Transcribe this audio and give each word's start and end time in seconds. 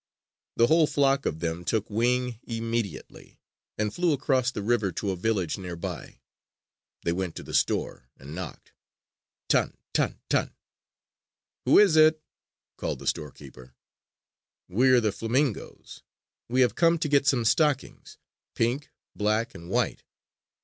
The 0.55 0.65
whole 0.65 0.87
flock 0.87 1.27
of 1.27 1.41
them 1.41 1.63
took 1.63 1.87
wing 1.87 2.39
immediately 2.47 3.39
and 3.77 3.93
flew 3.93 4.13
across 4.13 4.49
the 4.49 4.63
river 4.63 4.91
to 4.93 5.11
a 5.11 5.15
village 5.15 5.59
nearby. 5.59 6.19
They 7.03 7.11
went 7.13 7.35
to 7.35 7.43
the 7.43 7.53
store 7.53 8.09
and 8.17 8.33
knocked: 8.33 8.73
"Tan! 9.47 9.77
Tan! 9.93 10.19
Tan!" 10.27 10.55
"Who 11.65 11.77
is 11.77 11.95
it?" 11.97 12.19
called 12.77 12.97
the 12.97 13.05
storekeeper. 13.05 13.75
"We're 14.67 15.01
the 15.01 15.11
flamingoes. 15.11 16.01
We 16.49 16.61
have 16.61 16.73
come 16.73 16.97
to 16.97 17.07
get 17.07 17.27
some 17.27 17.45
stockings 17.45 18.17
pink, 18.55 18.89
black, 19.15 19.53
and 19.53 19.69
white." 19.69 20.03